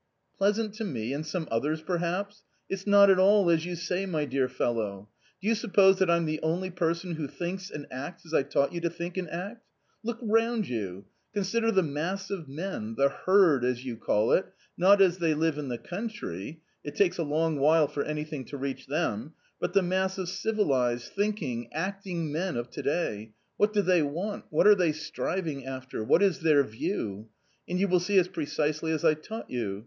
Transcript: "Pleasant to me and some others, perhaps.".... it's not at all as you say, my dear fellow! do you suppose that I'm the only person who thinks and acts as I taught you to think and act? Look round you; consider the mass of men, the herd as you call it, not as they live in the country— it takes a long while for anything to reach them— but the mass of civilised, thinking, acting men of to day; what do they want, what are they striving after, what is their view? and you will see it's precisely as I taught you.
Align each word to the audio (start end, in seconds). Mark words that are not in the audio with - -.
"Pleasant 0.39 0.73
to 0.73 0.83
me 0.83 1.13
and 1.13 1.23
some 1.23 1.47
others, 1.51 1.79
perhaps.".... 1.79 2.41
it's 2.67 2.87
not 2.87 3.11
at 3.11 3.19
all 3.19 3.51
as 3.51 3.67
you 3.67 3.75
say, 3.75 4.07
my 4.07 4.25
dear 4.25 4.49
fellow! 4.49 5.09
do 5.39 5.47
you 5.47 5.53
suppose 5.53 5.99
that 5.99 6.09
I'm 6.09 6.25
the 6.25 6.39
only 6.41 6.71
person 6.71 7.13
who 7.17 7.27
thinks 7.27 7.69
and 7.69 7.85
acts 7.91 8.25
as 8.25 8.33
I 8.33 8.41
taught 8.41 8.73
you 8.73 8.81
to 8.81 8.89
think 8.89 9.15
and 9.15 9.29
act? 9.29 9.63
Look 10.03 10.17
round 10.23 10.67
you; 10.67 11.05
consider 11.35 11.71
the 11.71 11.83
mass 11.83 12.31
of 12.31 12.47
men, 12.49 12.95
the 12.95 13.09
herd 13.09 13.63
as 13.63 13.85
you 13.85 13.95
call 13.95 14.31
it, 14.31 14.47
not 14.75 15.03
as 15.03 15.19
they 15.19 15.35
live 15.35 15.59
in 15.59 15.67
the 15.67 15.77
country— 15.77 16.61
it 16.83 16.95
takes 16.95 17.19
a 17.19 17.23
long 17.23 17.59
while 17.59 17.87
for 17.87 18.01
anything 18.03 18.43
to 18.45 18.57
reach 18.57 18.87
them— 18.87 19.33
but 19.61 19.73
the 19.73 19.83
mass 19.83 20.17
of 20.17 20.29
civilised, 20.29 21.11
thinking, 21.13 21.71
acting 21.73 22.31
men 22.31 22.57
of 22.57 22.71
to 22.71 22.81
day; 22.81 23.33
what 23.57 23.71
do 23.71 23.83
they 23.83 24.01
want, 24.01 24.45
what 24.49 24.65
are 24.65 24.73
they 24.73 24.93
striving 24.93 25.67
after, 25.67 26.03
what 26.03 26.23
is 26.23 26.39
their 26.39 26.63
view? 26.63 27.29
and 27.69 27.79
you 27.79 27.87
will 27.87 27.99
see 27.99 28.17
it's 28.17 28.27
precisely 28.27 28.91
as 28.91 29.05
I 29.05 29.13
taught 29.13 29.47
you. 29.51 29.79